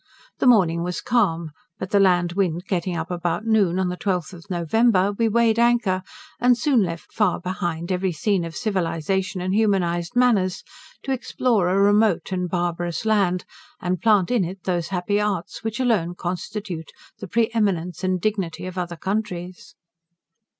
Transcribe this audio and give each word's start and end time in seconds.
The 0.39 0.47
morning 0.47 0.81
was 0.81 0.99
calm, 0.99 1.51
but 1.77 1.91
the 1.91 1.99
land 1.99 2.31
wind 2.33 2.63
getting 2.67 2.95
up 2.97 3.11
about 3.11 3.45
noon, 3.45 3.77
on 3.77 3.89
the 3.89 3.95
12th 3.95 4.33
of 4.33 4.49
November 4.49 5.11
we 5.11 5.29
weighed 5.29 5.59
anchor, 5.59 6.01
and 6.39 6.57
soon 6.57 6.81
left 6.81 7.13
far 7.13 7.39
behind 7.39 7.91
every 7.91 8.11
scene 8.11 8.43
of 8.43 8.55
civilization 8.55 9.41
and 9.41 9.53
humanized 9.53 10.15
manners, 10.15 10.63
to 11.03 11.11
explore 11.11 11.69
a 11.69 11.79
remote 11.79 12.31
and 12.31 12.49
barbarous 12.49 13.05
land; 13.05 13.45
and 13.79 14.01
plant 14.01 14.31
in 14.31 14.43
it 14.43 14.63
those 14.63 14.87
happy 14.87 15.21
arts, 15.21 15.63
which 15.63 15.79
alone 15.79 16.15
constitute 16.15 16.91
the 17.19 17.27
pre 17.27 17.51
eminence 17.53 18.03
and 18.03 18.19
dignity 18.21 18.65
of 18.65 18.79
other 18.79 18.97
countries. 18.97 19.75